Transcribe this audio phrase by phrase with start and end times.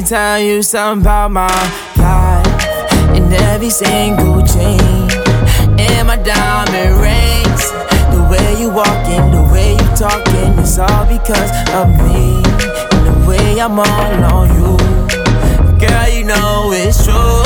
[0.00, 1.48] me tell you something about my
[1.96, 2.46] life.
[3.16, 5.08] and every single chain,
[5.80, 7.64] and my diamond rings.
[8.12, 12.42] The way you walking, the way you talking, it's all because of me.
[12.92, 14.76] And the way I'm all on you.
[15.80, 17.40] Girl, you know it's true.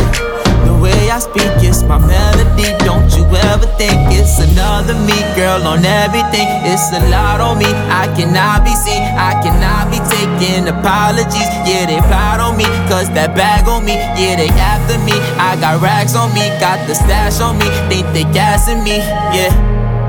[0.66, 2.66] The way I speak, it's my melody.
[2.84, 6.48] Don't you ever think it's another me, girl, on everything.
[6.68, 7.70] It's a lot on me.
[7.88, 11.48] I cannot be seen, I cannot be taking apologies.
[11.64, 13.96] Yeah, they proud on me, cause that bag on me.
[14.20, 15.16] Yeah, they after me.
[15.40, 17.64] I got racks on me, got the stash on me.
[17.88, 19.00] Think they gassing me,
[19.32, 19.48] yeah.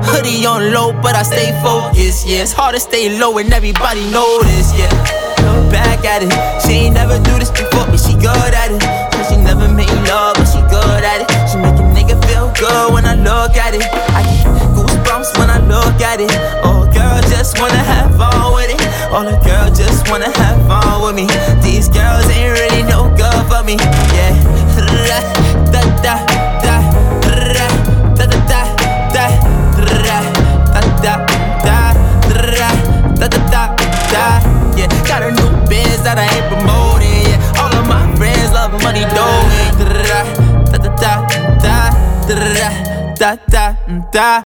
[0.04, 2.28] Hoodie on low, but I stay focused.
[2.28, 4.04] Yeah, it's hard to stay low and everybody
[4.44, 4.68] this.
[4.76, 4.92] Yeah,
[5.72, 6.32] back at it.
[6.60, 9.01] She ain't never do this before, but she good at it.
[19.14, 21.26] Oh, the girls just wanna have fun with me.
[21.60, 23.76] These girls ain't really no good for me.
[24.16, 24.32] Yeah,
[25.70, 26.16] da da
[26.64, 26.76] da da
[28.16, 28.62] da da da
[29.12, 29.24] da
[29.84, 30.64] da
[31.02, 31.14] da
[31.60, 31.92] da
[33.20, 33.64] da da da
[34.12, 34.24] da
[34.76, 38.72] yeah got a new biz that I ain't promoting yeah all of my friends love
[38.82, 39.84] money doing da
[40.72, 41.12] da da da
[41.60, 41.76] da
[42.28, 42.70] da
[43.20, 43.76] da da
[44.10, 44.40] da